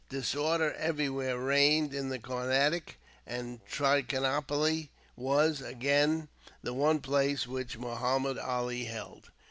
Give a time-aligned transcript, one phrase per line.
[0.09, 6.27] Disorder everywhere reigned in the Carnatic, and Trichinopoli was, again,
[6.63, 9.29] the one place which Muhammud Ali held.